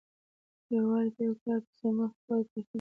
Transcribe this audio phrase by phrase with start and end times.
[0.75, 2.61] یوازې په یوه کار پسې مخه کول کافي نه دي.